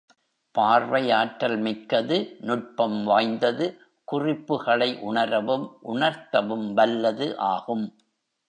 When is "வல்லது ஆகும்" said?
6.73-7.85